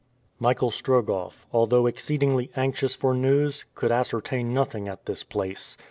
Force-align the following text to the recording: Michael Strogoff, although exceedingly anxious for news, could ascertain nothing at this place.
Michael 0.39 0.71
Strogoff, 0.71 1.45
although 1.53 1.85
exceedingly 1.85 2.49
anxious 2.55 2.95
for 2.95 3.13
news, 3.13 3.65
could 3.75 3.91
ascertain 3.91 4.51
nothing 4.51 4.87
at 4.87 5.05
this 5.05 5.23
place. 5.23 5.77